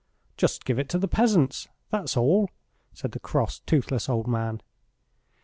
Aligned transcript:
"Just 0.35 0.65
give 0.65 0.79
it 0.79 0.89
to 0.89 0.97
the 0.97 1.07
peasants, 1.07 1.67
that's 1.91 2.17
all," 2.17 2.49
said 2.91 3.11
the 3.11 3.19
cross, 3.19 3.59
toothless 3.59 4.09
old 4.09 4.25
man. 4.25 4.63